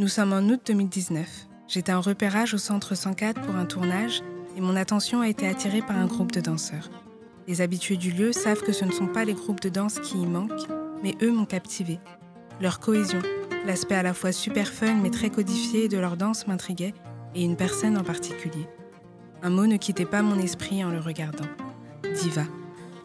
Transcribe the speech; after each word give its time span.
Nous 0.00 0.08
sommes 0.08 0.32
en 0.32 0.40
août 0.48 0.62
2019. 0.64 1.28
J'étais 1.68 1.92
en 1.92 2.00
repérage 2.00 2.54
au 2.54 2.56
centre 2.56 2.94
104 2.94 3.42
pour 3.42 3.54
un 3.54 3.66
tournage 3.66 4.22
et 4.56 4.62
mon 4.62 4.74
attention 4.74 5.20
a 5.20 5.28
été 5.28 5.46
attirée 5.46 5.82
par 5.82 5.98
un 5.98 6.06
groupe 6.06 6.32
de 6.32 6.40
danseurs. 6.40 6.88
Les 7.46 7.60
habitués 7.60 7.98
du 7.98 8.10
lieu 8.10 8.32
savent 8.32 8.62
que 8.62 8.72
ce 8.72 8.86
ne 8.86 8.92
sont 8.92 9.08
pas 9.08 9.26
les 9.26 9.34
groupes 9.34 9.60
de 9.60 9.68
danse 9.68 10.00
qui 10.00 10.16
y 10.16 10.24
manquent, 10.24 10.66
mais 11.02 11.16
eux 11.20 11.30
m'ont 11.30 11.44
captivé. 11.44 12.00
Leur 12.62 12.80
cohésion, 12.80 13.18
l'aspect 13.66 13.94
à 13.94 14.02
la 14.02 14.14
fois 14.14 14.32
super 14.32 14.68
fun 14.68 14.94
mais 14.94 15.10
très 15.10 15.28
codifié 15.28 15.86
de 15.86 15.98
leur 15.98 16.16
danse 16.16 16.46
m'intriguait, 16.46 16.94
et 17.34 17.44
une 17.44 17.58
personne 17.58 17.98
en 17.98 18.02
particulier. 18.02 18.66
Un 19.42 19.50
mot 19.50 19.66
ne 19.66 19.76
quittait 19.76 20.06
pas 20.06 20.22
mon 20.22 20.38
esprit 20.38 20.82
en 20.82 20.88
le 20.88 21.00
regardant. 21.00 21.48
Diva, 22.22 22.46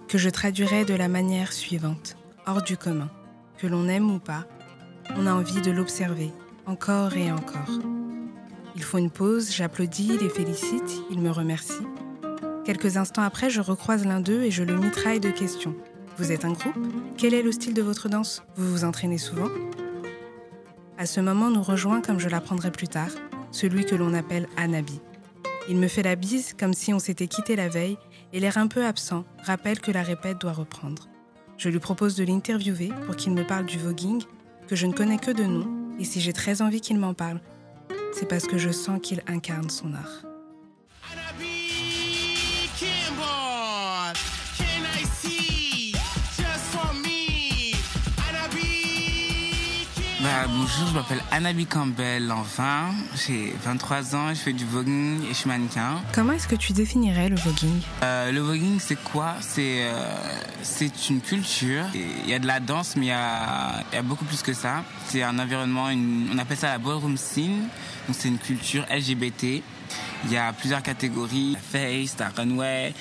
que 0.07 0.17
je 0.17 0.29
traduirais 0.29 0.85
de 0.85 0.93
la 0.93 1.09
manière 1.09 1.51
suivante, 1.51 2.15
hors 2.47 2.61
du 2.61 2.77
commun. 2.77 3.11
Que 3.57 3.67
l'on 3.67 3.89
aime 3.89 4.11
ou 4.11 4.19
pas, 4.19 4.45
on 5.17 5.27
a 5.27 5.33
envie 5.33 5.61
de 5.61 5.71
l'observer, 5.71 6.31
encore 6.65 7.15
et 7.15 7.31
encore. 7.31 7.79
Ils 8.75 8.83
font 8.83 8.97
une 8.97 9.09
pause, 9.09 9.51
j'applaudis, 9.51 10.17
les 10.17 10.29
félicite, 10.29 11.01
ils 11.09 11.21
me 11.21 11.31
remercient. 11.31 11.87
Quelques 12.65 12.97
instants 12.97 13.21
après, 13.21 13.49
je 13.49 13.61
recroise 13.61 14.05
l'un 14.05 14.19
d'eux 14.19 14.41
et 14.41 14.51
je 14.51 14.63
le 14.63 14.75
mitraille 14.75 15.19
de 15.19 15.29
questions. 15.29 15.75
Vous 16.17 16.31
êtes 16.31 16.45
un 16.45 16.53
groupe? 16.53 16.75
Quel 17.17 17.33
est 17.33 17.43
le 17.43 17.51
style 17.51 17.73
de 17.73 17.81
votre 17.81 18.09
danse? 18.09 18.43
Vous 18.55 18.69
vous 18.69 18.83
entraînez 18.83 19.17
souvent? 19.17 19.49
À 20.97 21.05
ce 21.05 21.19
moment 21.19 21.49
nous 21.49 21.61
rejoint, 21.61 22.01
comme 22.01 22.19
je 22.19 22.29
l'apprendrai 22.29 22.71
plus 22.71 22.87
tard, 22.87 23.11
celui 23.51 23.85
que 23.85 23.95
l'on 23.95 24.13
appelle 24.13 24.47
Anabi. 24.57 24.99
Il 25.69 25.77
me 25.77 25.87
fait 25.87 26.03
la 26.03 26.15
bise 26.15 26.53
comme 26.57 26.73
si 26.73 26.93
on 26.93 26.99
s'était 26.99 27.27
quitté 27.27 27.55
la 27.55 27.69
veille 27.69 27.97
et 28.33 28.39
l'air 28.39 28.57
un 28.57 28.67
peu 28.67 28.85
absent 28.85 29.25
rappelle 29.43 29.79
que 29.79 29.91
la 29.91 30.03
répète 30.03 30.39
doit 30.39 30.53
reprendre. 30.53 31.07
Je 31.57 31.69
lui 31.69 31.79
propose 31.79 32.15
de 32.15 32.23
l'interviewer 32.23 32.91
pour 33.05 33.15
qu'il 33.15 33.33
me 33.33 33.45
parle 33.45 33.65
du 33.65 33.77
voguing, 33.77 34.23
que 34.67 34.75
je 34.75 34.87
ne 34.87 34.93
connais 34.93 35.17
que 35.17 35.31
de 35.31 35.43
nom, 35.43 35.67
et 35.99 36.03
si 36.03 36.19
j'ai 36.19 36.33
très 36.33 36.61
envie 36.61 36.81
qu'il 36.81 36.99
m'en 36.99 37.13
parle, 37.13 37.39
c'est 38.13 38.27
parce 38.27 38.47
que 38.47 38.57
je 38.57 38.71
sens 38.71 38.99
qu'il 39.01 39.21
incarne 39.27 39.69
son 39.69 39.93
art. 39.93 40.24
Bah, 50.35 50.47
bonjour, 50.49 50.87
je 50.89 50.93
m'appelle 50.93 51.21
Anabi 51.31 51.65
Campbell, 51.65 52.29
enfin, 52.29 52.87
j'ai 53.25 53.55
23 53.63 54.15
ans, 54.17 54.29
je 54.31 54.33
fais 54.39 54.51
du 54.51 54.65
voguing 54.65 55.23
et 55.23 55.29
je 55.29 55.33
suis 55.33 55.47
mannequin. 55.47 56.01
Comment 56.13 56.33
est-ce 56.33 56.49
que 56.49 56.55
tu 56.57 56.73
définirais 56.73 57.29
le 57.29 57.37
voguing? 57.37 57.79
Euh, 58.03 58.33
le 58.33 58.41
voguing, 58.41 58.77
c'est 58.81 59.01
quoi? 59.01 59.35
C'est 59.39 59.83
euh, 59.85 60.13
c'est 60.61 61.09
une 61.09 61.21
culture. 61.21 61.85
Il 61.93 62.29
y 62.29 62.33
a 62.33 62.39
de 62.39 62.47
la 62.47 62.59
danse, 62.59 62.97
mais 62.97 63.05
il 63.05 63.09
y 63.09 63.11
a, 63.13 63.81
y 63.93 63.95
a 63.95 64.01
beaucoup 64.01 64.25
plus 64.25 64.41
que 64.41 64.51
ça. 64.51 64.83
C'est 65.07 65.23
un 65.23 65.39
environnement, 65.39 65.89
une- 65.89 66.27
on 66.33 66.37
appelle 66.37 66.57
ça 66.57 66.67
la 66.67 66.79
ballroom 66.79 67.15
scene. 67.15 67.69
Donc 68.07 68.17
c'est 68.19 68.27
une 68.27 68.37
culture 68.37 68.85
LGBT. 68.89 69.63
Il 70.25 70.31
y 70.31 70.37
a 70.37 70.53
plusieurs 70.53 70.81
catégories. 70.81 71.57
T'as 71.71 71.79
Face, 71.79 72.15
t'as 72.15 72.29
Runway, 72.29 72.93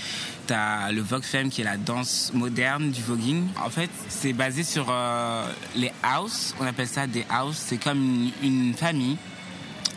t'as 0.47 0.92
le 0.92 1.01
Vogue 1.01 1.23
Femme 1.23 1.48
qui 1.48 1.62
est 1.62 1.64
la 1.64 1.77
danse 1.77 2.33
moderne 2.34 2.91
du 2.91 3.03
voguing. 3.03 3.47
En 3.64 3.70
fait, 3.70 3.91
c'est 4.09 4.33
basé 4.33 4.62
sur 4.62 4.86
euh, 4.91 5.47
les 5.77 5.92
house. 6.03 6.55
On 6.61 6.67
appelle 6.67 6.89
ça 6.89 7.06
des 7.06 7.25
house. 7.31 7.56
C'est 7.56 7.78
comme 7.78 8.31
une, 8.42 8.48
une 8.69 8.75
famille. 8.75 9.17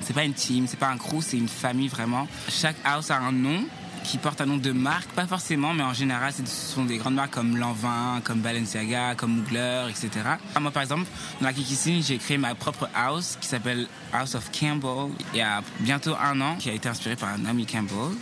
C'est 0.02 0.14
pas 0.14 0.24
une 0.24 0.34
team, 0.34 0.68
c'est 0.68 0.80
pas 0.80 0.90
un 0.90 0.98
crew, 0.98 1.22
c'est 1.22 1.38
une 1.38 1.50
famille 1.50 1.88
vraiment. 1.88 2.28
Chaque 2.50 2.78
house 2.86 3.12
a 3.12 3.18
un 3.18 3.32
nom 3.32 3.66
qui 4.04 4.18
porte 4.18 4.40
un 4.42 4.46
nom 4.46 4.58
de 4.58 4.72
marque, 4.72 5.10
pas 5.12 5.28
forcément, 5.28 5.74
mais 5.74 5.84
en 5.84 5.94
général, 5.94 6.32
ce 6.34 6.46
sont 6.46 6.86
des 6.86 6.98
grandes 6.98 7.16
marques 7.16 7.34
comme 7.34 7.58
Lanvin, 7.58 8.22
comme 8.24 8.40
Balenciaga, 8.40 9.16
comme 9.16 9.36
Mugler, 9.38 9.86
etc. 9.90 10.10
Ah, 10.56 10.60
Moi, 10.60 10.72
par 10.72 10.84
exemple, 10.84 11.06
dans 11.42 11.48
la 11.48 11.54
Kikisine, 11.54 12.02
j'ai 12.02 12.18
créé 12.18 12.38
ma 12.38 12.56
propre 12.56 12.90
house 12.96 13.38
qui 13.40 13.48
s'appelle 13.48 13.88
House 14.14 14.36
of 14.36 14.50
Campbell 14.58 15.12
il 15.34 15.40
y 15.40 15.42
a 15.42 15.62
bientôt 15.80 16.16
un 16.16 16.40
an, 16.42 16.56
qui 16.58 16.70
a 16.70 16.74
été 16.74 16.88
inspirée 16.90 17.16
par 17.16 17.30
un 17.30 17.46
ami 17.46 17.66
Campbell. 17.66 18.16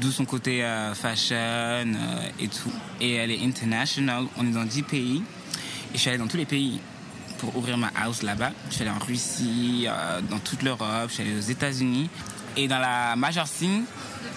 D'où 0.00 0.10
son 0.10 0.24
côté 0.24 0.64
euh, 0.64 0.92
fashion 0.94 1.36
euh, 1.36 2.28
et 2.40 2.48
tout. 2.48 2.72
Et 3.00 3.14
elle 3.14 3.30
est 3.30 3.44
international. 3.44 4.24
On 4.36 4.44
est 4.44 4.50
dans 4.50 4.64
10 4.64 4.82
pays. 4.82 5.22
Et 5.92 5.96
je 5.96 5.98
suis 5.98 6.08
allé 6.08 6.18
dans 6.18 6.26
tous 6.26 6.36
les 6.36 6.46
pays 6.46 6.80
pour 7.38 7.56
ouvrir 7.56 7.78
ma 7.78 7.90
house 8.02 8.22
là-bas. 8.22 8.50
Je 8.70 8.74
suis 8.74 8.82
allé 8.82 8.90
en 8.90 9.04
Russie, 9.04 9.86
euh, 9.86 10.20
dans 10.28 10.38
toute 10.38 10.62
l'Europe, 10.62 11.08
je 11.08 11.14
suis 11.14 11.22
allé 11.22 11.36
aux 11.36 11.40
États-Unis. 11.40 12.08
Et 12.56 12.68
dans 12.68 12.78
la 12.78 13.16
major 13.16 13.46
scene, 13.46 13.84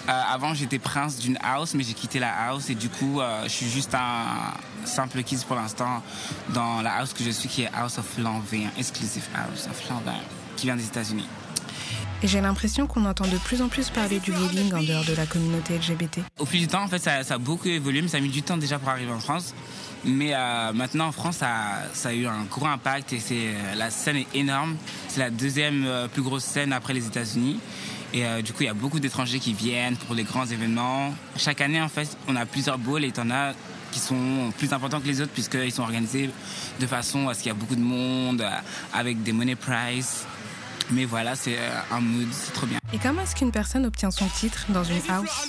euh, 0.08 0.22
avant 0.32 0.54
j'étais 0.54 0.78
prince 0.78 1.18
d'une 1.18 1.38
house, 1.42 1.74
mais 1.74 1.84
j'ai 1.84 1.92
quitté 1.92 2.18
la 2.18 2.32
house 2.46 2.70
et 2.70 2.74
du 2.74 2.88
coup 2.88 3.20
euh, 3.20 3.42
je 3.44 3.50
suis 3.50 3.68
juste 3.68 3.94
un 3.94 4.54
simple 4.86 5.22
kids 5.22 5.44
pour 5.46 5.56
l'instant 5.56 6.02
dans 6.54 6.80
la 6.80 6.94
house 6.94 7.12
que 7.12 7.22
je 7.22 7.30
suis 7.30 7.48
qui 7.48 7.62
est 7.62 7.70
House 7.74 7.98
of 7.98 8.16
Lanvin, 8.16 8.68
Exclusive 8.78 9.26
House 9.34 9.68
of 9.70 9.90
Lanvin, 9.90 10.18
qui 10.56 10.64
vient 10.66 10.76
des 10.76 10.86
États-Unis. 10.86 11.28
J'ai 12.24 12.40
l'impression 12.40 12.86
qu'on 12.86 13.04
entend 13.04 13.28
de 13.28 13.36
plus 13.36 13.60
en 13.62 13.68
plus 13.68 13.90
parler 13.90 14.18
du 14.18 14.32
voguing 14.32 14.72
en 14.74 14.82
dehors 14.82 15.04
de 15.04 15.14
la 15.14 15.26
communauté 15.26 15.76
LGBT. 15.76 16.20
Au 16.38 16.46
fil 16.46 16.60
du 16.60 16.66
temps, 16.66 16.82
en 16.82 16.88
fait, 16.88 16.98
ça, 16.98 17.22
ça 17.22 17.34
a 17.34 17.38
beaucoup 17.38 17.68
évolué, 17.68 18.02
mais 18.02 18.08
ça 18.08 18.16
a 18.16 18.20
mis 18.20 18.28
du 18.28 18.42
temps 18.42 18.56
déjà 18.56 18.80
pour 18.80 18.88
arriver 18.88 19.12
en 19.12 19.20
France. 19.20 19.54
Mais 20.04 20.34
euh, 20.34 20.72
maintenant, 20.72 21.06
en 21.08 21.12
France, 21.12 21.36
ça, 21.36 21.50
ça 21.92 22.08
a 22.08 22.12
eu 22.14 22.26
un 22.26 22.42
gros 22.50 22.66
impact 22.66 23.12
et 23.12 23.20
la 23.76 23.90
scène 23.90 24.16
est 24.16 24.26
énorme. 24.34 24.76
C'est 25.06 25.20
la 25.20 25.30
deuxième 25.30 25.86
plus 26.12 26.22
grosse 26.22 26.42
scène 26.42 26.72
après 26.72 26.92
les 26.92 27.06
États-Unis. 27.06 27.60
Et 28.14 28.24
euh, 28.24 28.42
du 28.42 28.52
coup, 28.52 28.62
il 28.62 28.66
y 28.66 28.70
a 28.70 28.74
beaucoup 28.74 29.00
d'étrangers 29.00 29.38
qui 29.38 29.52
viennent 29.52 29.96
pour 29.96 30.14
les 30.14 30.24
grands 30.24 30.46
événements. 30.46 31.14
Chaque 31.36 31.60
année, 31.60 31.80
en 31.80 31.88
fait, 31.88 32.16
on 32.26 32.36
a 32.36 32.46
plusieurs 32.46 32.78
balls 32.78 33.04
et 33.04 33.12
t'en 33.12 33.30
as 33.30 33.52
qui 33.90 34.00
sont 34.00 34.52
plus 34.58 34.72
importants 34.72 35.00
que 35.00 35.06
les 35.06 35.20
autres 35.20 35.32
puisqu'ils 35.32 35.72
sont 35.72 35.82
organisés 35.82 36.30
de 36.78 36.86
façon 36.86 37.28
à 37.28 37.34
ce 37.34 37.40
qu'il 37.40 37.48
y 37.48 37.50
a 37.50 37.54
beaucoup 37.54 37.76
de 37.76 37.80
monde, 37.80 38.42
euh, 38.42 38.50
avec 38.92 39.22
des 39.22 39.32
money 39.32 39.56
price. 39.56 40.24
Mais 40.90 41.04
voilà, 41.04 41.36
c'est 41.36 41.58
euh, 41.58 41.80
un 41.90 42.00
mood, 42.00 42.28
c'est 42.32 42.52
trop 42.52 42.66
bien. 42.66 42.78
Et 42.92 42.98
comment 42.98 43.22
est-ce 43.22 43.34
qu'une 43.34 43.52
personne 43.52 43.84
obtient 43.84 44.10
son 44.10 44.26
titre 44.28 44.66
dans 44.70 44.84
une 44.84 45.00
house? 45.08 45.48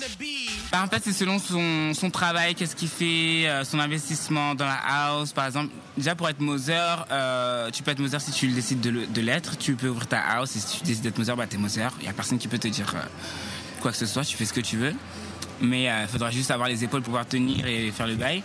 Bah, 0.72 0.84
en 0.84 0.88
fait, 0.88 1.02
c'est 1.03 1.13
selon 1.13 1.40
son, 1.40 1.96
son 1.96 2.12
travail, 2.12 2.53
qu'est-ce 2.53 2.75
qu'il 2.75 2.90
fait, 2.90 3.47
euh, 3.47 3.63
son 3.63 3.80
investissement 3.80 4.53
dans 4.53 4.68
la 4.68 4.78
house. 4.88 5.34
Par 5.34 5.47
exemple, 5.47 5.69
déjà 5.97 6.13
pour 6.13 6.30
être 6.30 6.41
Moser, 6.41 6.75
euh, 7.12 7.72
tu 7.72 7.81
peux 7.81 7.90
être 7.90 8.00
Moser 8.00 8.19
si 8.19 8.31
tu 8.31 8.47
décides 8.50 8.80
de, 8.80 9.22
l'être. 9.22 9.57
Tu 9.57 9.74
peux 9.74 9.90
ouvrir 9.90 10.07
ta 10.07 10.19
house 10.19 10.56
et 10.56 10.59
si 10.59 10.78
tu 10.78 10.84
décides 10.84 11.03
d'être 11.03 11.18
Moser, 11.18 11.34
bah 11.35 11.47
t'es 11.47 11.57
Moser. 11.57 11.88
Il 12.02 12.06
y 12.06 12.09
a 12.09 12.13
personne 12.13 12.38
qui 12.38 12.47
peut 12.47 12.59
te 12.59 12.68
dire 12.68 12.94
euh, 12.96 13.00
quoi 13.81 13.91
que 13.91 13.97
ce 13.97 14.06
soit. 14.06 14.24
Tu 14.24 14.38
fais 14.38 14.46
ce 14.46 14.53
que 14.53 14.62
tu 14.62 14.78
veux. 14.78 14.94
Mais 15.59 15.85
il 15.85 16.07
faudra 16.07 16.31
juste 16.31 16.52
avoir 16.52 16.69
les 16.69 16.84
épaules 16.86 17.01
pour 17.01 17.12
pouvoir 17.12 17.28
tenir 17.28 17.66
et 17.66 17.91
faire 17.91 18.07
le 18.07 18.16
bail. 18.16 18.44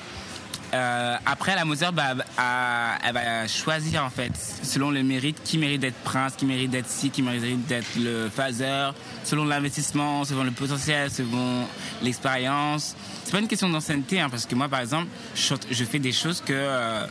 Euh, 0.75 1.17
après, 1.25 1.55
la 1.55 1.65
Moser, 1.65 1.87
bah, 1.93 2.15
a- 2.37 2.99
elle 3.05 3.15
va 3.15 3.47
choisir 3.47 4.03
en 4.05 4.11
fait, 4.11 4.33
selon 4.65 4.91
le 4.91 5.05
mérite, 5.05 5.41
qui 5.45 5.57
mérite 5.57 5.81
d'être 5.81 5.99
prince, 6.03 6.35
qui 6.37 6.47
mérite 6.47 6.71
d'être 6.73 6.89
ci, 6.89 7.11
qui 7.11 7.23
mérite 7.23 7.65
d'être 7.67 7.87
le 7.97 8.29
phaser, 8.29 8.91
selon 9.23 9.45
l'investissement, 9.45 10.25
selon 10.25 10.43
le 10.43 10.51
potentiel, 10.51 11.11
selon 11.13 11.65
l'expérience. 12.03 12.97
C'est 13.25 13.31
pas 13.31 13.39
une 13.39 13.47
question 13.47 13.69
d'ancienneté, 13.69 14.21
hein, 14.21 14.29
parce 14.29 14.47
que 14.47 14.55
moi, 14.57 14.69
par 14.69 14.81
exemple, 14.81 15.07
je, 15.37 15.85
fais 15.85 16.01
des 16.01 16.11
choses 16.13 16.41
que 16.41 16.53
euh, 16.53 17.07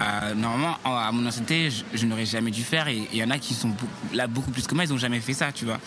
euh, 0.00 0.34
normalement, 0.34 0.78
en- 0.84 0.96
à 0.96 1.12
mon 1.12 1.26
ancienneté, 1.26 1.68
je, 1.92 2.06
n'aurais 2.06 2.24
jamais 2.26 2.50
dû 2.50 2.62
faire, 2.62 2.88
et 2.88 3.06
il 3.12 3.18
y 3.18 3.22
en 3.22 3.30
a 3.30 3.38
qui 3.38 3.52
sont 3.52 3.72
là 4.14 4.26
beaucoup 4.26 4.52
plus 4.52 4.66
que 4.66 4.74
moi, 4.74 4.84
ils 4.84 4.92
ont 4.92 4.96
jamais 4.98 5.20
fait 5.20 5.34
ça, 5.34 5.52
tu 5.52 5.66
vois. 5.66 5.78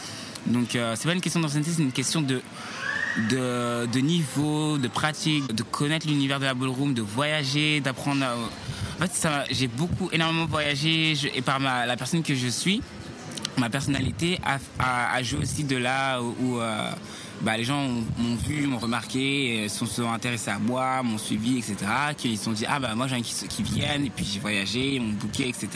Donc, 0.46 0.78
c'est 0.96 1.06
pas 1.08 1.14
une 1.14 1.22
question 1.22 1.40
d'ancienneté, 1.40 1.72
c'est 1.76 1.82
une 1.82 1.92
question 1.92 2.22
de 2.22 2.40
de, 3.30 3.86
de 3.86 4.00
niveau, 4.00 4.78
de 4.78 4.88
pratique, 4.88 5.54
de 5.54 5.64
connaître 5.64 6.08
l'univers 6.08 6.40
de 6.40 6.46
la 6.46 6.54
ballroom, 6.54 6.94
de 6.94 7.02
voyager, 7.02 7.80
d'apprendre. 7.80 8.26
En 9.00 9.08
fait, 9.08 9.28
j'ai 9.52 9.68
beaucoup, 9.68 10.10
énormément 10.12 10.46
voyagé 10.46 11.14
et 11.34 11.42
par 11.42 11.60
ma, 11.60 11.86
la 11.86 11.98
personne 11.98 12.24
que 12.24 12.36
je 12.36 12.48
suis, 12.48 12.82
ma 13.58 13.70
personnalité 13.70 14.40
a, 14.44 14.60
a, 15.14 15.24
joué 15.24 15.40
aussi 15.42 15.64
de 15.64 15.78
là 15.78 16.22
où, 16.22 16.60
bah, 17.46 17.56
les 17.58 17.64
gens 17.64 17.80
ont- 17.80 18.04
m'ont 18.18 18.36
vu, 18.36 18.66
m'ont 18.68 18.80
remarqué, 18.80 19.64
et 19.66 19.70
se 19.70 19.86
sont 19.86 20.12
intéressés 20.12 20.50
à 20.52 20.60
moi, 20.60 21.04
m'ont 21.04 21.18
suivi, 21.20 21.60
etc. 21.60 21.78
Qu'ils 22.18 22.38
se 22.38 22.44
sont 22.46 22.52
dit, 22.52 22.66
ah 22.68 22.80
bah 22.80 22.96
moi 22.96 23.08
j'ai 23.08 23.16
un 23.16 23.22
qui, 23.22 23.34
qui 23.48 23.64
viennent, 23.64 24.06
et 24.06 24.10
puis 24.10 24.26
j'ai 24.26 24.40
voyagé, 24.40 24.96
ils 24.96 25.02
m'ont 25.02 25.14
booké, 25.14 25.48
etc. 25.48 25.70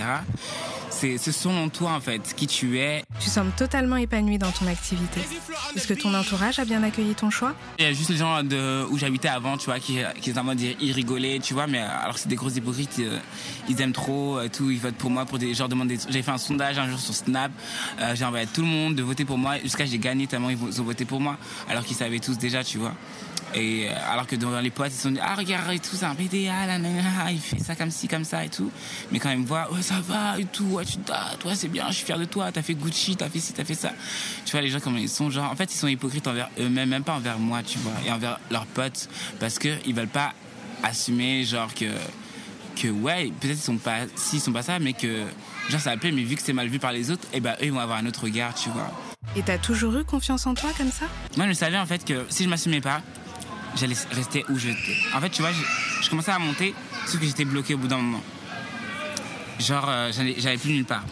C'est, 0.92 1.18
ce 1.18 1.31
sont 1.31 1.69
toi 1.69 1.92
en 1.94 2.01
fait, 2.01 2.33
qui 2.36 2.48
tu 2.48 2.80
es, 2.80 3.04
Tu 3.21 3.30
sembles 3.30 3.51
totalement 3.51 3.95
épanoui 3.95 4.38
dans 4.38 4.51
ton 4.51 4.68
activité. 4.68 5.21
Est-ce 5.75 5.88
que 5.88 5.94
ton 5.94 6.13
entourage 6.13 6.57
a 6.60 6.66
bien 6.66 6.81
accueilli 6.83 7.13
ton 7.13 7.30
choix? 7.30 7.54
Il 7.77 7.86
y 7.86 7.88
a 7.88 7.94
juste 7.94 8.10
les 8.10 8.18
gens 8.18 8.44
de, 8.44 8.86
où 8.89 8.98
j'habitais 8.98 9.27
avant, 9.30 9.56
tu 9.57 9.65
vois, 9.65 9.80
qui, 9.80 10.00
qui 10.19 10.31
étaient 10.31 10.39
en 10.39 10.44
mode, 10.44 10.60
ils 10.60 10.92
rigolaient, 10.92 11.39
tu 11.39 11.54
vois, 11.54 11.68
mais 11.68 11.77
alors 11.80 12.15
que 12.15 12.19
c'est 12.19 12.27
des 12.27 12.36
gros 12.36 12.50
hypocrites, 12.50 12.98
euh, 13.00 13.19
ils 13.69 13.80
aiment 13.81 13.94
trop, 13.94 14.39
euh, 14.39 14.50
tout, 14.51 14.72
ils 14.72 14.80
votent 14.80 14.95
pour 14.95 15.10
moi, 15.12 15.25
pour 15.25 15.38
des, 15.38 15.54
genre 15.54 15.69
demandent 15.69 15.94
J'ai 16.10 16.22
fait 16.24 16.31
un 16.31 16.38
sondage 16.39 16.80
un 16.80 16.89
jour 16.89 17.00
sur 17.00 17.13
Snap, 17.13 17.51
euh, 18.01 18.15
j'ai 18.15 18.25
envoyé 18.25 18.45
à 18.45 18.48
tout 18.48 18.62
le 18.62 18.68
monde 18.68 18.95
de 18.95 19.04
voter 19.04 19.24
pour 19.25 19.38
moi, 19.38 19.60
jusqu'à 19.60 19.86
j'ai 19.86 20.00
gagné 20.00 20.25
tellement 20.27 20.50
ils 20.50 20.81
ont 20.81 20.83
voté 20.83 21.06
pour 21.06 21.22
moi, 21.22 21.38
alors 21.68 21.84
qu'ils 21.84 21.98
savaient 21.98 22.20
tous 22.20 22.38
déjà, 22.38 22.64
tu 22.64 22.78
vois. 22.78 22.94
Et 23.56 23.88
euh, 23.90 23.94
alors 24.12 24.28
que 24.28 24.36
dans 24.36 24.60
les 24.60 24.70
potes, 24.70 24.92
ils 24.92 25.00
sont 25.00 25.12
dit, 25.12 25.20
ah 25.22 25.34
regarde 25.36 25.72
et 25.72 25.80
tout, 25.80 25.96
c'est 25.96 26.06
un 26.06 26.14
PDA, 26.14 26.68
là, 26.68 26.78
là, 26.78 27.32
il 27.32 27.40
fait 27.40 27.60
ça 27.60 27.76
comme 27.76 27.90
ci, 27.90 28.08
comme 28.08 28.24
ça 28.24 28.46
et 28.46 28.50
tout. 28.50 28.72
Mais 29.12 29.20
quand 29.20 29.32
ils 29.32 29.40
me 29.40 29.46
voient, 29.46 29.72
ouais 29.74 29.82
ça 29.82 30.00
va 30.02 30.40
et 30.40 30.46
tout, 30.46 30.66
ouais 30.66 30.86
tu 30.86 30.98
dates, 30.98 31.44
ouais 31.46 31.56
c'est 31.56 31.68
bien, 31.68 31.88
je 31.90 31.96
suis 31.96 32.06
fier 32.06 32.20
de 32.20 32.26
toi, 32.26 32.52
t'as 32.52 32.62
fait 32.62 32.76
Gucci, 32.76 33.16
t'as 33.16 33.30
fait 33.30 33.40
ci, 33.40 33.54
t'as 33.54 33.66
fait 33.66 33.74
ça. 33.74 33.92
Tu 34.46 34.52
vois 34.52 34.62
les 34.62 34.70
gens 34.70 34.80
comment 34.80 35.00
ils 35.00 35.10
sont, 35.10 35.30
genre, 35.30 35.52
en 35.52 35.56
fait 35.56 35.74
ils 35.74 35.78
sont 35.78 35.88
hypocrites 35.88 36.28
envers 36.28 36.50
eux-mêmes, 36.60 36.90
même 36.90 37.04
pas 37.04 37.14
envers 37.14 37.40
moi, 37.40 37.64
tu 37.64 37.80
vois, 37.80 37.94
et 38.06 38.12
envers 38.12 38.40
leurs 38.52 38.68
potes, 38.68 39.10
parce 39.40 39.58
que 39.58 39.70
ils 39.86 39.96
veulent 39.96 40.08
pas 40.08 40.34
assumer 40.84 41.44
genre 41.44 41.74
que 41.74 41.86
que 42.76 42.88
ouais, 42.88 43.32
peut-être 43.40 43.58
ils 43.58 43.62
sont 43.62 43.78
pas, 43.78 44.02
sont 44.16 44.54
pas 44.54 44.64
ça, 44.64 44.80
mais 44.80 44.94
que 44.94 45.24
genre 45.70 45.82
ça 45.82 45.98
plaît, 45.98 46.12
mais 46.12 46.24
vu 46.24 46.36
que 46.36 46.42
c'est 46.42 46.54
mal 46.54 46.68
vu 46.68 46.80
par 46.80 46.92
les 46.92 47.10
autres, 47.10 47.28
eh 47.34 47.40
ben 47.40 47.54
eux 47.62 47.66
ils 47.66 47.72
vont 47.72 47.80
avoir 47.80 47.98
un 47.98 48.06
autre 48.06 48.24
regard, 48.24 48.54
tu 48.54 48.70
vois. 48.70 49.09
Et 49.36 49.44
t'as 49.44 49.58
toujours 49.58 49.96
eu 49.96 50.04
confiance 50.04 50.48
en 50.48 50.54
toi 50.54 50.72
comme 50.78 50.92
ça? 50.92 51.06
Moi 51.38 51.48
je 51.48 51.54
savais 51.54 51.78
en 51.78 51.86
fait 51.86 52.04
que 52.04 52.26
si 52.30 52.44
je 52.44 52.50
m'assumais 52.50 52.81
pas, 52.81 53.02
j'allais 53.76 53.96
rester 54.12 54.46
où 54.50 54.58
j'étais. 54.58 54.98
En 55.14 55.22
fait, 55.22 55.30
tu 55.30 55.42
vois, 55.42 55.52
je, 55.52 56.10
commençais 56.10 56.31
à 56.31 56.40
monter, 56.40 56.74
sauf 57.06 57.20
que 57.20 57.26
j'étais 57.26 57.46
bloqué 57.46 57.74
au 57.74 57.78
bout 57.78 57.88
d'un 57.88 57.98
moment. 57.98 58.22
Genre, 59.60 59.86
euh, 59.88 60.12
j'avais 60.38 60.58
plus 60.58 60.72
nulle 60.72 60.86
part. 60.86 61.04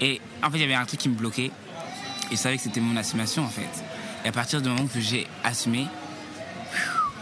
Et 0.00 0.20
en 0.42 0.50
fait, 0.50 0.58
il 0.58 0.60
y 0.62 0.64
avait 0.64 0.74
un 0.74 0.84
truc 0.84 1.00
qui 1.00 1.08
me 1.08 1.14
bloquait. 1.14 1.50
Et 2.30 2.32
je 2.32 2.36
savais 2.36 2.56
que 2.56 2.62
c'était 2.62 2.80
mon 2.80 2.96
assumation, 2.96 3.44
en 3.44 3.48
fait. 3.48 3.68
Et 4.24 4.28
à 4.28 4.32
partir 4.32 4.60
du 4.60 4.68
moment 4.68 4.86
que 4.86 5.00
j'ai 5.00 5.26
assumé, 5.44 5.86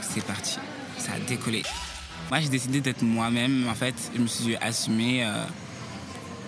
c'est 0.00 0.25
parti. 0.25 0.58
Ça 0.99 1.12
a 1.12 1.19
décollé. 1.20 1.62
Moi, 2.31 2.40
j'ai 2.40 2.49
décidé 2.49 2.81
d'être 2.81 3.02
moi-même. 3.02 3.69
En 3.69 3.75
fait, 3.75 3.94
je 4.14 4.20
me 4.20 4.26
suis 4.26 4.56
assumé 4.56 5.25
euh, 5.25 5.44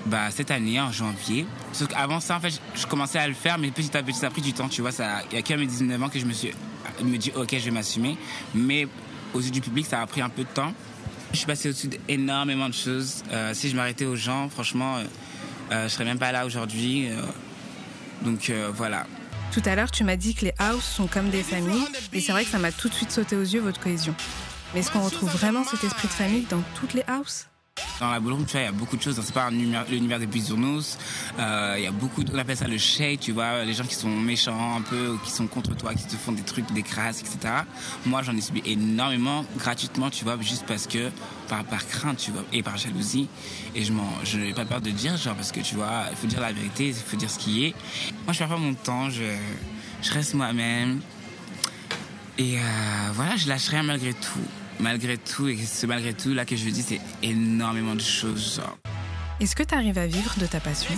bah, 0.09 0.31
cette 0.31 0.51
année, 0.51 0.81
en 0.81 0.91
janvier. 0.91 1.47
Sauf 1.73 1.89
qu'avant 1.89 2.21
ça, 2.21 2.37
en 2.37 2.41
fait, 2.41 2.61
je 2.75 2.87
commençais 2.87 3.19
à 3.19 3.29
le 3.29 3.35
faire, 3.35 3.59
mais 3.59 3.71
petit 3.71 3.97
à 3.97 4.03
petit, 4.03 4.19
ça 4.19 4.29
a 4.29 4.31
pris 4.31 4.43
du 4.43 4.53
temps, 4.53 4.69
tu 4.69 4.83
vois. 4.83 4.91
Il 5.31 5.37
y 5.37 5.39
a 5.39 5.43
qu'à 5.43 5.57
mes 5.57 5.67
19 5.67 6.03
ans 6.03 6.09
que 6.09 6.19
je 6.19 6.25
me 6.25 6.33
suis 6.33 6.53
me 7.05 7.17
dit, 7.17 7.33
OK, 7.35 7.51
je 7.53 7.65
vais 7.65 7.71
m'assumer. 7.71 8.17
Mais 8.55 8.89
aux 9.35 9.41
yeux 9.41 9.51
du 9.51 9.61
public, 9.61 9.87
ça 9.87 10.01
a 10.01 10.07
pris 10.07 10.21
un 10.21 10.29
peu 10.29 10.43
de 10.43 10.49
temps. 10.49 10.73
Je 11.33 11.39
suis 11.39 11.47
passé 11.47 11.69
au-dessus 11.69 11.89
d'énormément 11.89 12.69
de 12.69 12.75
choses. 12.75 13.23
Euh, 13.33 13.53
si 13.55 13.69
je 13.69 13.77
m'arrêtais 13.77 14.07
aux 14.07 14.17
gens, 14.17 14.49
franchement, 14.49 14.97
euh, 14.97 15.05
euh, 15.73 15.85
je 15.85 15.89
serais 15.89 16.05
même 16.05 16.19
pas 16.19 16.33
là 16.33 16.47
aujourd'hui. 16.47 17.09
donc 18.23 18.51
voilà. 18.75 19.07
Tout 19.53 19.63
à 19.65 19.75
l'heure, 19.75 19.91
tu 19.91 20.05
m'as 20.05 20.17
dit 20.17 20.35
que 20.35 20.45
les 20.45 20.55
house 20.59 20.85
sont 20.85 21.07
comme 21.07 21.31
des 21.31 21.43
familles, 21.43 21.87
et 22.13 22.21
c'est 22.21 22.33
vrai 22.33 22.45
que 22.45 22.51
ça 22.51 22.59
m'a 22.59 22.73
tout 22.73 22.89
de 22.89 22.95
suite 22.95 23.11
sauté 23.11 23.37
aux 23.37 23.43
yeux 23.43 23.61
votre 23.61 23.81
cohésion. 23.81 24.15
Mais 24.73 24.81
est-ce 24.81 24.91
qu'on 24.91 25.03
retrouve 25.03 25.31
vraiment 25.31 25.65
cet 25.65 25.85
esprit 25.85 26.09
de 26.09 26.13
famille 26.13 26.47
dans 26.51 26.63
toutes 26.75 26.93
les 26.93 27.03
houses 27.09 27.47
dans 28.01 28.11
la 28.11 28.21
ballroom, 28.21 28.45
tu 28.45 28.53
vois, 28.53 28.61
il 28.61 28.65
y 28.65 28.69
a 28.69 28.73
beaucoup 28.73 28.97
de 28.97 29.03
choses. 29.03 29.21
C'est 29.23 29.35
pas 29.35 29.51
l'univers 29.51 30.19
des 30.19 30.27
bisounours. 30.27 30.99
Euh, 31.39 31.75
il 31.79 31.85
y 31.85 31.87
a 31.87 31.91
beaucoup, 31.91 32.23
on 32.33 32.39
appelle 32.39 32.57
ça 32.57 32.69
le 32.69 32.79
shade, 32.79 33.19
tu 33.21 33.33
vois, 33.33 33.65
les 33.65 33.75
gens 33.75 33.85
qui 33.85 33.95
sont 33.95 34.09
méchants 34.09 34.77
un 34.77 34.83
peu, 34.83 35.17
qui 35.25 35.31
sont 35.31 35.47
contre 35.47 35.75
toi, 35.77 35.95
qui 35.95 36.07
te 36.07 36.17
font 36.17 36.33
des 36.33 36.43
trucs, 36.43 36.71
des 36.73 36.83
crasses, 36.83 37.21
etc. 37.21 37.55
Moi, 38.07 38.23
j'en 38.23 38.37
ai 38.37 38.41
subi 38.41 38.63
énormément, 38.65 39.45
gratuitement, 39.57 40.11
tu 40.11 40.25
vois, 40.25 40.41
juste 40.41 40.65
parce 40.67 40.87
que, 40.87 41.11
par, 41.49 41.65
crainte, 41.89 42.19
tu 42.19 42.31
vois, 42.31 42.45
et 42.53 42.63
par 42.63 42.77
jalousie. 42.77 43.29
Et 43.75 43.85
je 43.85 43.93
m'en, 43.93 44.09
je 44.25 44.39
n'ai 44.39 44.53
pas 44.53 44.65
peur 44.65 44.81
de 44.81 44.91
dire, 44.91 45.17
genre, 45.17 45.35
parce 45.35 45.53
que, 45.53 45.61
tu 45.61 45.75
vois, 45.75 46.05
il 46.11 46.17
faut 46.17 46.27
dire 46.27 46.41
la 46.41 46.53
vérité, 46.53 46.89
il 46.89 46.95
faut 46.95 47.17
dire 47.17 47.31
ce 47.31 47.39
qui 47.39 47.67
est. 47.67 47.75
Moi, 48.25 48.33
je 48.33 48.39
perds 48.39 48.49
pas 48.49 48.57
mon 48.57 48.75
temps, 48.75 49.11
je, 49.11 49.25
je 50.03 50.13
reste 50.13 50.35
moi-même. 50.35 51.01
Et 52.39 52.59
euh, 52.59 52.61
voilà, 53.15 53.35
je 53.35 53.49
lâche 53.49 53.69
rien 53.69 53.83
malgré 53.83 54.13
tout 54.15 54.39
malgré 54.81 55.19
tout, 55.19 55.49
et 55.49 55.57
ce 55.57 55.87
malgré 55.87 56.15
tout 56.15 56.35
là 56.35 56.45
que 56.45 56.57
je 56.57 56.69
dis, 56.69 56.83
c'est 56.83 57.01
énormément 57.23 57.95
de 57.95 58.01
choses. 58.01 58.61
Est-ce 59.41 59.55
que 59.55 59.63
tu 59.63 59.75
arrives 59.75 59.99
à 59.99 60.07
vivre 60.07 60.35
de 60.39 60.47
ta 60.47 60.59
passion? 60.59 60.93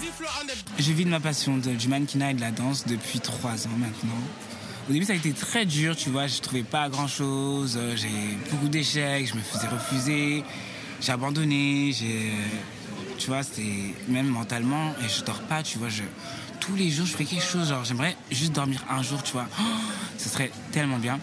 Je 0.79 0.93
vis 0.93 1.05
de 1.05 1.11
ma 1.11 1.21
passion 1.21 1.59
du 1.59 1.89
mannequinat 1.89 2.31
et 2.31 2.35
de 2.35 2.41
la 2.41 2.51
danse 2.51 2.87
depuis 2.87 3.21
trois 3.21 3.67
ans 3.67 3.77
maintenant. 3.79 4.17
Au 4.89 4.93
début, 4.93 5.05
ça 5.05 5.13
a 5.13 5.17
été 5.17 5.33
très 5.33 5.67
dur, 5.67 5.95
tu 5.95 6.11
vois. 6.11 6.27
Je 6.27 6.41
trouvais 6.41 6.63
pas 6.63 6.89
grand 6.89 7.07
chose. 7.07 7.79
J'ai 7.97 8.09
beaucoup 8.51 8.69
d'échecs. 8.69 9.27
Je 9.27 9.35
me 9.35 9.41
faisais 9.41 9.69
refuser. 9.69 10.43
J'ai 11.01 11.13
abandonné. 11.13 11.93
J'ai, 11.93 12.33
tu 13.19 13.27
vois, 13.27 13.43
c'était 13.43 13.95
même 14.09 14.27
mentalement. 14.27 14.95
Et 15.05 15.09
je 15.09 15.23
dors 15.23 15.41
pas, 15.43 15.63
tu 15.63 15.79
vois. 15.79 15.91
Je, 15.91 16.03
tous 16.61 16.75
les 16.75 16.91
jours, 16.91 17.07
je 17.07 17.15
fais 17.15 17.25
quelque 17.25 17.45
chose. 17.45 17.69
Genre, 17.69 17.85
j'aimerais 17.85 18.17
juste 18.31 18.53
dormir 18.53 18.83
un 18.89 19.03
jour, 19.03 19.23
tu 19.23 19.33
vois. 19.33 19.47
ce 20.17 20.31
serait 20.31 20.51
tellement 20.73 20.99
bien. 20.99 21.21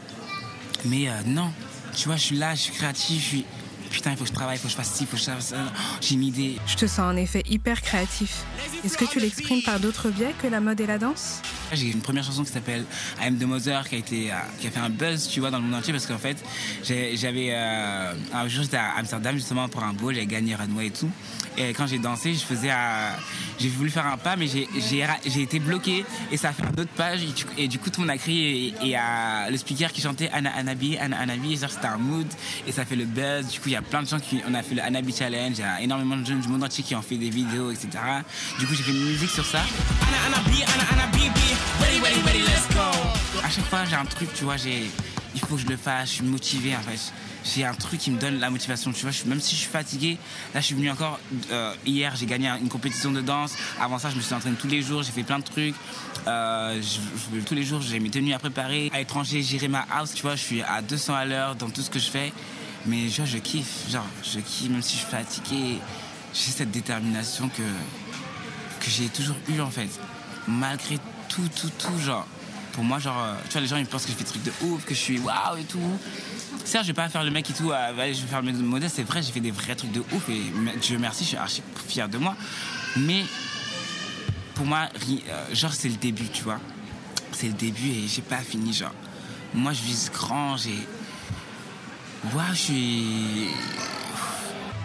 Mais 0.85 1.09
euh, 1.09 1.13
non, 1.25 1.51
tu 1.97 2.07
vois, 2.07 2.15
je 2.15 2.23
suis 2.23 2.37
là, 2.37 2.53
je 2.53 2.61
suis 2.61 2.73
créatif, 2.73 3.21
je 3.21 3.27
suis. 3.27 3.45
Putain, 3.89 4.11
il 4.11 4.17
faut 4.17 4.23
que 4.23 4.29
je 4.29 4.33
travaille, 4.35 4.57
il 4.57 4.59
faut 4.59 4.65
que 4.67 4.71
je 4.71 4.75
fasse 4.75 4.93
ci, 4.93 5.03
il 5.03 5.07
faut 5.07 5.15
que 5.15 5.23
je 5.23 5.25
fasse 5.25 5.47
ça. 5.47 5.57
J'ai 6.01 6.15
une 6.15 6.23
idée. 6.23 6.57
Je 6.67 6.75
te 6.75 6.85
sens 6.85 6.99
en 6.99 7.15
effet 7.15 7.41
hyper 7.49 7.81
créatif. 7.81 8.43
Est-ce 8.83 8.97
que 8.97 9.05
tu 9.05 9.19
l'exprimes 9.19 9.63
par 9.63 9.79
d'autres 9.79 10.09
biais 10.09 10.35
que 10.41 10.47
la 10.47 10.59
mode 10.59 10.79
et 10.81 10.85
la 10.85 10.97
danse? 10.97 11.41
J'ai 11.73 11.91
une 11.91 12.01
première 12.01 12.23
chanson 12.23 12.43
qui 12.43 12.51
s'appelle 12.51 12.85
I 13.21 13.27
Am 13.27 13.37
the 13.37 13.43
Mother 13.43 13.87
qui 13.89 13.95
a, 13.95 13.97
été, 13.97 14.31
euh, 14.31 14.35
qui 14.59 14.67
a 14.67 14.71
fait 14.71 14.79
un 14.79 14.89
buzz, 14.89 15.27
tu 15.27 15.41
vois, 15.41 15.51
dans 15.51 15.57
le 15.57 15.63
monde 15.63 15.75
entier 15.75 15.91
parce 15.91 16.05
qu'en 16.05 16.17
fait, 16.17 16.37
j'avais. 16.83 17.49
Euh, 17.51 18.13
un 18.33 18.47
jour, 18.47 18.63
j'étais 18.63 18.77
à 18.77 18.93
Amsterdam 18.97 19.35
justement 19.35 19.67
pour 19.67 19.83
un 19.83 19.93
beau, 19.93 20.13
j'avais 20.13 20.25
gagné 20.25 20.55
Radway 20.55 20.87
et 20.87 20.91
tout. 20.91 21.09
Et 21.57 21.73
quand 21.73 21.87
j'ai 21.87 21.97
dansé, 21.97 22.33
je 22.33 22.39
faisais. 22.39 22.71
j'ai 23.59 23.69
voulu 23.69 23.89
faire 23.89 24.05
un 24.05 24.17
pas, 24.17 24.35
mais 24.35 24.47
j'ai 24.47 25.41
été 25.41 25.59
bloqué 25.59 26.05
et 26.31 26.37
ça 26.37 26.49
a 26.49 26.53
fait 26.53 26.63
un 26.63 26.81
autre 26.81 26.91
page. 26.95 27.19
Et, 27.57 27.67
du 27.67 27.79
coup, 27.79 27.89
tout 27.89 28.01
le 28.01 28.07
monde 28.07 28.15
a 28.15 28.19
crié 28.19 28.73
et, 28.81 28.91
et 28.91 28.97
le 29.49 29.57
speaker 29.57 29.91
qui 29.91 30.01
chantait 30.01 30.29
Anna 30.31 30.51
Anabi, 30.55 30.97
Anna 30.97 31.19
Anabi, 31.19 31.57
c'était 31.57 31.87
un 31.87 31.97
mood 31.97 32.27
et 32.65 32.71
ça 32.71 32.85
fait 32.85 32.95
le 32.95 33.05
buzz. 33.05 33.47
Du 33.47 33.59
coup, 33.59 33.69
il 33.69 33.73
y 33.73 33.75
a 33.75 33.81
plein 33.81 34.03
de 34.03 34.07
gens 34.07 34.19
qui. 34.19 34.39
On 34.47 34.53
a 34.53 34.63
fait 34.63 34.75
le 34.75 34.83
Anabi 34.83 35.13
Challenge, 35.13 35.53
il 35.57 35.61
y 35.61 35.63
a 35.63 35.81
énormément 35.81 36.15
de 36.15 36.25
gens 36.25 36.35
du 36.35 36.47
monde 36.47 36.63
entier 36.63 36.83
qui 36.83 36.95
ont 36.95 37.01
fait 37.01 37.17
des 37.17 37.29
vidéos, 37.29 37.71
etc. 37.71 37.89
Du 38.59 38.67
coup, 38.67 38.73
j'ai 38.73 38.83
fait 38.83 38.91
une 38.91 39.05
musique 39.05 39.31
sur 39.31 39.45
ça. 39.45 39.61
À 43.43 43.49
chaque 43.49 43.65
fois, 43.65 43.85
j'ai 43.85 43.95
un 43.95 44.05
truc, 44.05 44.33
tu 44.33 44.43
vois, 44.43 44.57
j'ai. 44.57 44.89
Il 45.33 45.41
faut 45.41 45.55
que 45.55 45.61
je 45.61 45.67
le 45.67 45.77
fasse, 45.77 46.09
je 46.09 46.13
suis 46.15 46.23
motivé 46.23 46.75
en 46.75 46.81
fait 46.81 47.13
j'ai 47.55 47.63
un 47.65 47.73
truc 47.73 47.99
qui 47.99 48.11
me 48.11 48.19
donne 48.19 48.39
la 48.39 48.49
motivation. 48.49 48.91
Tu 48.91 49.05
vois, 49.05 49.11
même 49.25 49.39
si 49.39 49.55
je 49.55 49.61
suis 49.61 49.69
fatigué, 49.69 50.17
là, 50.53 50.59
je 50.59 50.65
suis 50.65 50.75
venu 50.75 50.89
encore 50.89 51.19
euh, 51.51 51.73
hier, 51.85 52.15
j'ai 52.15 52.25
gagné 52.25 52.49
une 52.61 52.69
compétition 52.69 53.11
de 53.11 53.21
danse. 53.21 53.55
Avant 53.79 53.99
ça, 53.99 54.09
je 54.09 54.15
me 54.15 54.21
suis 54.21 54.33
entraîné 54.33 54.55
tous 54.59 54.67
les 54.67 54.81
jours, 54.81 55.03
j'ai 55.03 55.11
fait 55.11 55.23
plein 55.23 55.39
de 55.39 55.43
trucs. 55.43 55.75
Euh, 56.27 56.81
tous 57.45 57.55
les 57.55 57.63
jours, 57.63 57.81
j'ai 57.81 57.99
mes 57.99 58.09
tenues 58.09 58.33
à 58.33 58.39
préparer. 58.39 58.91
À 58.93 58.99
l'étranger, 58.99 59.41
j'irai 59.41 59.67
ma 59.67 59.85
house. 59.91 60.13
Tu 60.13 60.21
vois, 60.21 60.35
je 60.35 60.43
suis 60.43 60.61
à 60.61 60.81
200 60.81 61.13
à 61.13 61.25
l'heure 61.25 61.55
dans 61.55 61.69
tout 61.69 61.81
ce 61.81 61.89
que 61.89 61.99
je 61.99 62.09
fais. 62.09 62.33
Mais 62.85 63.09
genre, 63.09 63.25
je 63.25 63.37
kiffe. 63.37 63.89
Genre, 63.89 64.05
je 64.23 64.39
kiffe, 64.39 64.69
même 64.69 64.81
si 64.81 64.93
je 64.95 65.01
suis 65.01 65.09
fatigué. 65.09 65.79
J'ai 66.33 66.51
cette 66.51 66.71
détermination 66.71 67.49
que, 67.49 67.63
que 68.83 68.89
j'ai 68.89 69.07
toujours 69.07 69.37
eu 69.49 69.59
en 69.61 69.71
fait. 69.71 69.89
Malgré 70.47 70.99
tout, 71.37 71.49
tout, 71.49 71.71
tout, 71.77 71.99
genre. 71.99 72.25
Pour 72.73 72.83
moi, 72.83 72.99
genre, 72.99 73.17
euh, 73.19 73.35
tu 73.45 73.53
vois, 73.53 73.61
les 73.61 73.67
gens 73.67 73.77
ils 73.77 73.85
pensent 73.85 74.05
que 74.05 74.11
je 74.11 74.17
fais 74.17 74.23
des 74.23 74.29
trucs 74.29 74.43
de 74.43 74.51
ouf, 74.61 74.85
que 74.85 74.93
je 74.93 74.99
suis 74.99 75.19
waouh 75.19 75.57
et 75.57 75.63
tout. 75.63 75.79
Certes, 76.65 76.83
je 76.83 76.89
vais 76.89 76.95
pas 76.95 77.09
faire 77.09 77.23
le 77.23 77.31
mec 77.31 77.49
et 77.49 77.53
tout, 77.53 77.71
euh, 77.71 78.13
je 78.13 78.21
vais 78.21 78.27
faire 78.27 78.41
le 78.41 78.51
modèle, 78.53 78.89
c'est 78.89 79.03
vrai, 79.03 79.21
j'ai 79.21 79.31
fait 79.31 79.39
des 79.39 79.51
vrais 79.51 79.75
trucs 79.75 79.91
de 79.91 79.99
ouf 79.99 80.29
et 80.29 80.41
Dieu 80.81 80.97
merci, 80.99 81.23
je 81.23 81.29
suis 81.29 81.37
archi 81.37 81.63
fier 81.87 82.09
de 82.09 82.17
moi. 82.17 82.35
Mais 82.97 83.23
pour 84.55 84.65
moi, 84.65 84.89
euh, 85.09 85.55
genre, 85.55 85.73
c'est 85.73 85.89
le 85.89 85.95
début, 85.95 86.27
tu 86.29 86.43
vois. 86.43 86.59
C'est 87.31 87.47
le 87.47 87.53
début 87.53 87.87
et 87.89 88.07
j'ai 88.07 88.21
pas 88.21 88.39
fini, 88.39 88.73
genre. 88.73 88.93
Moi, 89.53 89.73
je 89.73 89.81
vise 89.81 90.11
grand, 90.11 90.57
j'ai. 90.57 90.87
Moi, 92.33 92.43
je 92.51 92.57
suis. 92.57 93.47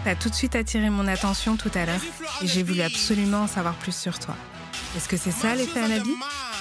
T'as 0.04 0.14
tout 0.14 0.28
de 0.28 0.34
suite 0.34 0.56
attiré 0.56 0.90
mon 0.90 1.06
attention 1.08 1.56
tout 1.56 1.70
à 1.74 1.86
l'heure 1.86 2.00
et 2.42 2.46
j'ai 2.46 2.62
voulu 2.62 2.82
absolument 2.82 3.42
en 3.42 3.46
savoir 3.46 3.74
plus 3.74 3.94
sur 3.94 4.18
toi. 4.18 4.34
Est-ce 4.96 5.08
que 5.08 5.16
c'est 5.16 5.30
ça 5.30 5.54
l'effet 5.54 5.80
Anabi 5.80 6.10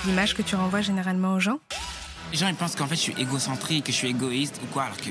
L'image 0.06 0.34
que 0.36 0.42
tu 0.42 0.56
renvoies 0.56 0.82
généralement 0.82 1.34
aux 1.34 1.40
gens 1.40 1.60
les 2.32 2.38
gens 2.38 2.48
ils 2.48 2.56
pensent 2.56 2.76
qu'en 2.76 2.88
fait 2.88 2.96
je 2.96 3.02
suis 3.02 3.16
égocentrique, 3.18 3.86
que 3.86 3.92
je 3.92 3.98
suis 3.98 4.08
égoïste 4.08 4.60
ou 4.64 4.68
quoi, 4.68 4.84
alors 4.84 4.98
que 4.98 5.10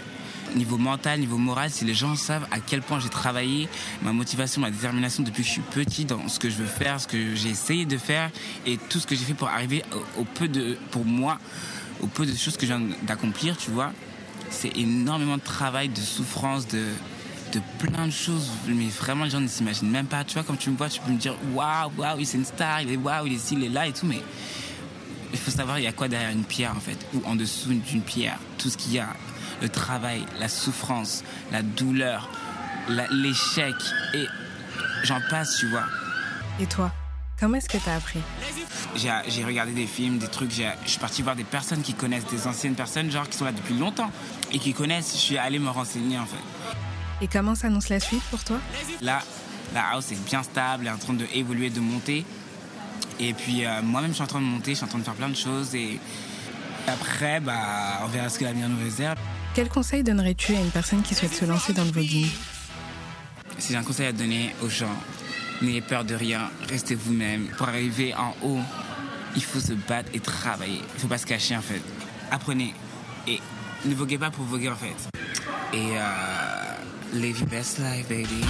niveau 0.57 0.79
mental, 0.79 1.21
niveau 1.21 1.37
moral, 1.37 1.71
si 1.71 1.85
les 1.85 1.95
gens 1.95 2.17
savent 2.17 2.47
à 2.51 2.59
quel 2.61 2.83
point 2.83 2.99
j'ai 2.99 3.09
travaillé, 3.09 3.69
ma 4.03 4.13
motivation, 4.13 4.61
ma 4.61 4.71
détermination 4.71 5.23
depuis 5.23 5.43
que 5.43 5.49
je 5.49 5.53
suis 5.53 5.61
petit 5.61 6.05
dans 6.05 6.29
ce 6.29 6.39
que 6.39 6.51
je 6.51 6.57
veux 6.57 6.67
faire, 6.67 7.01
ce 7.01 7.07
que 7.07 7.35
j'ai 7.35 7.51
essayé 7.51 7.85
de 7.85 7.99
faire 7.99 8.31
et 8.67 8.79
tout 8.79 8.99
ce 8.99 9.07
que 9.07 9.15
j'ai 9.15 9.25
fait 9.25 9.35
pour 9.35 9.49
arriver 9.49 9.85
au, 10.19 10.25
peu 10.25 10.49
de, 10.49 10.77
pour 10.91 11.05
moi, 11.05 11.39
au 12.01 12.07
peu 12.07 12.27
de 12.27 12.35
choses 12.35 12.57
que 12.57 12.67
je 12.67 12.75
viens 12.75 12.83
d'accomplir, 13.03 13.57
tu 13.57 13.71
vois, 13.71 13.93
c'est 14.51 14.77
énormément 14.77 15.37
de 15.37 15.43
travail, 15.43 15.89
de 15.89 16.01
souffrance, 16.01 16.67
de, 16.67 16.87
de 17.53 17.61
plein 17.79 18.07
de 18.07 18.13
choses, 18.13 18.49
mais 18.67 18.87
vraiment 18.87 19.25
les 19.25 19.31
gens 19.31 19.41
ne 19.41 19.47
s'imaginent 19.47 19.91
même 19.91 20.07
pas. 20.07 20.25
Tu 20.25 20.35
vois, 20.35 20.43
comme 20.43 20.57
tu 20.57 20.71
me 20.71 20.77
vois, 20.77 20.89
tu 20.89 21.01
peux 21.01 21.13
me 21.13 21.19
dire 21.19 21.37
waouh, 21.55 21.93
waouh, 21.97 22.25
c'est 22.25 22.39
une 22.39 22.45
star, 22.45 22.81
il 22.81 22.91
est 22.91 22.97
waouh, 22.97 23.27
il 23.27 23.35
est 23.35 23.37
ici, 23.37 23.55
il 23.57 23.65
est 23.65 23.69
là 23.69 23.87
et 23.87 23.93
tout, 23.93 24.07
mais 24.07 24.21
il 25.33 25.39
faut 25.39 25.51
savoir 25.51 25.79
il 25.79 25.85
y 25.85 25.87
a 25.87 25.93
quoi 25.93 26.09
derrière 26.09 26.31
une 26.31 26.45
pierre 26.45 26.73
en 26.77 26.81
fait, 26.81 26.99
ou 27.15 27.23
en 27.25 27.37
dessous 27.37 27.69
d'une 27.73 28.03
pierre. 28.03 28.39
Tout 28.59 28.71
ce 28.71 28.77
qu'il 28.77 28.93
y 28.93 28.99
a, 28.99 29.09
le 29.63 29.69
travail, 29.69 30.25
la 30.39 30.49
souffrance, 30.49 31.23
la 31.53 31.63
douleur, 31.63 32.29
l'échec, 33.11 33.75
et 34.15 34.27
j'en 35.05 35.21
passe, 35.31 35.57
tu 35.59 35.69
vois. 35.69 35.85
Et 36.59 36.67
toi, 36.67 36.93
comment 37.39 37.57
est-ce 37.57 37.69
que 37.69 37.79
tu 37.79 37.89
as 37.89 37.97
appris? 37.97 38.21
J'ai 38.97 39.45
regardé 39.45 39.73
des 39.73 39.87
films, 39.87 40.19
des 40.19 40.29
trucs, 40.29 40.53
je 40.53 40.91
suis 40.91 40.99
parti 40.99 41.23
voir 41.23 41.37
des 41.37 41.45
personnes 41.45 41.83
qui 41.83 41.95
connaissent, 41.95 42.27
des 42.27 42.47
anciennes 42.47 42.75
personnes, 42.75 43.11
genre 43.11 43.29
qui 43.29 43.39
sont 43.39 43.45
là 43.45 43.53
depuis 43.53 43.77
longtemps, 43.79 44.11
et 44.53 44.59
qui 44.59 44.73
connaissent, 44.73 45.13
je 45.13 45.21
suis 45.21 45.39
allé 45.39 45.59
me 45.59 45.71
renseigner 45.71 46.19
en 46.19 46.27
fait. 46.27 46.43
Et 47.23 47.29
comment 47.29 47.55
s'annonce 47.55 47.89
la 47.89 48.01
suite 48.01 48.23
pour 48.31 48.43
toi? 48.43 48.59
Là, 49.03 49.21
la 49.75 49.91
house 49.93 50.11
est 50.11 50.25
bien 50.25 50.43
stable, 50.43 50.85
elle 50.85 50.89
est 50.89 50.95
en 50.95 50.99
train 50.99 51.15
d'évoluer, 51.15 51.71
de 51.71 51.81
monter. 51.81 52.25
Et 53.21 53.35
puis 53.35 53.67
euh, 53.67 53.83
moi-même, 53.83 54.11
je 54.11 54.15
suis 54.15 54.23
en 54.23 54.27
train 54.27 54.41
de 54.41 54.47
monter, 54.47 54.71
je 54.73 54.77
suis 54.77 54.85
en 54.85 54.89
train 54.89 54.99
de 54.99 55.05
faire 55.05 55.15
plein 55.15 55.29
de 55.29 55.37
choses. 55.37 55.75
Et 55.75 56.01
après, 56.89 57.39
bah, 57.41 58.01
on 58.03 58.07
verra 58.07 58.29
ce 58.31 58.39
que 58.39 58.45
l'avenir 58.45 58.69
nous 58.69 58.83
réserve. 58.83 59.19
Quel 59.55 59.69
conseil 59.69 60.03
donnerais-tu 60.03 60.55
à 60.57 60.61
une 60.61 60.71
personne 60.71 61.03
qui 61.03 61.15
souhaite 61.15 61.35
se 61.35 61.45
lancer 61.45 61.75
dans 61.75 61.85
le 61.85 61.91
voguing? 61.91 62.27
Si 63.59 63.73
j'ai 63.73 63.79
un 63.79 63.83
conseil 63.83 64.07
à 64.07 64.13
donner 64.13 64.55
aux 64.63 64.71
gens, 64.71 64.97
n'ayez 65.61 65.83
peur 65.83 66.05
de 66.05 66.15
rien, 66.15 66.51
restez 66.69 66.95
vous-même. 66.95 67.49
Pour 67.59 67.69
arriver 67.69 68.15
en 68.15 68.35
haut, 68.43 68.61
il 69.37 69.43
faut 69.43 69.61
se 69.61 69.73
battre 69.73 70.11
et 70.15 70.21
travailler. 70.21 70.81
Il 70.93 70.95
ne 70.95 71.01
faut 71.01 71.09
pas 71.09 71.19
se 71.19 71.27
cacher 71.27 71.57
en 71.57 71.63
fait. 71.63 71.83
Apprenez 72.31 72.75
et 73.29 73.39
ne 73.85 73.95
voguez 73.95 74.19
pas 74.19 74.31
pour 74.31 74.45
voguer 74.45 74.71
en 74.71 74.77
fait. 74.77 74.97
Et 75.75 75.99
euh, 75.99 77.19
live 77.19 77.41
your 77.41 77.49
best 77.49 77.79
life, 77.79 78.09
baby. 78.09 78.45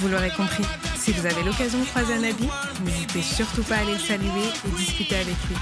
Vous 0.00 0.08
l'aurez 0.08 0.30
compris, 0.30 0.64
si 0.96 1.10
vous 1.10 1.26
avez 1.26 1.42
l'occasion 1.42 1.80
de 1.80 1.84
croiser 1.84 2.14
un 2.14 2.22
habit, 2.22 2.48
n'hésitez 2.84 3.20
surtout 3.20 3.64
pas 3.64 3.76
à 3.76 3.78
aller 3.78 3.94
le 3.94 3.98
saluer 3.98 4.48
et 4.66 4.76
discuter 4.76 5.16
avec 5.16 5.36
lui. 5.48 5.56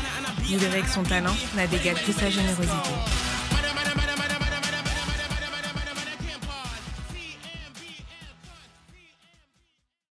Vous 0.44 0.58
verrez 0.58 0.82
que 0.82 0.90
son 0.90 1.02
talent 1.02 1.34
n'a 1.56 1.66
d'égal 1.66 1.96
que 2.06 2.12
sa 2.12 2.28
générosité. 2.28 3.25